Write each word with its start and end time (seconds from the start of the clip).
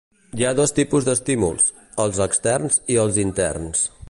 Hi 0.37 0.45
ha 0.45 0.53
dos 0.59 0.73
tipus 0.79 1.05
d'estímuls: 1.09 1.69
els 2.07 2.25
externs 2.29 2.83
i 2.97 3.01
els 3.05 3.25
interns. 3.29 3.91